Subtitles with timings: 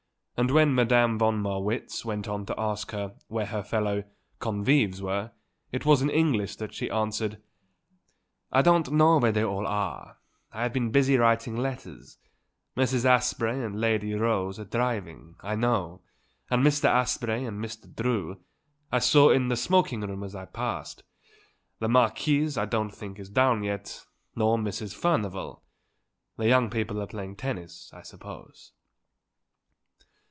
[0.37, 4.03] And when Madame von Marwitz went on to ask her where her fellow
[4.39, 5.33] convives were,
[5.71, 7.39] it was in English that she answered,
[8.51, 10.17] "I don't know where they all are
[10.51, 12.17] I have been busy writing letters;
[12.75, 13.05] Mrs.
[13.05, 16.01] Asprey and Lady Rose are driving, I know,
[16.49, 16.85] and Mr.
[16.85, 17.95] Asprey and Mr.
[17.95, 18.39] Drew
[18.91, 21.03] I saw in the smoking room as I passed.
[21.77, 24.03] The Marquis I don't think is down yet,
[24.35, 24.95] nor Mrs.
[24.95, 25.61] Furnivall;
[26.37, 28.71] the young people are playing tennis, I suppose."